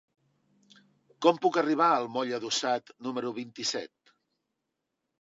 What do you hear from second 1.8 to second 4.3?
al moll Adossat número vint-i-set?